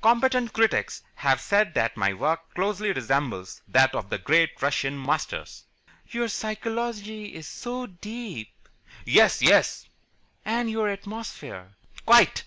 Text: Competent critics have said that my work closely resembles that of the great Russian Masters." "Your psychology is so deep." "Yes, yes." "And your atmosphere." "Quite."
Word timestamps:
Competent 0.00 0.50
critics 0.54 1.02
have 1.14 1.42
said 1.42 1.74
that 1.74 1.94
my 1.94 2.10
work 2.14 2.54
closely 2.54 2.90
resembles 2.90 3.60
that 3.68 3.94
of 3.94 4.08
the 4.08 4.16
great 4.16 4.62
Russian 4.62 4.98
Masters." 4.98 5.62
"Your 6.08 6.28
psychology 6.28 7.34
is 7.34 7.46
so 7.46 7.84
deep." 7.84 8.66
"Yes, 9.04 9.42
yes." 9.42 9.86
"And 10.42 10.70
your 10.70 10.88
atmosphere." 10.88 11.74
"Quite." 12.06 12.44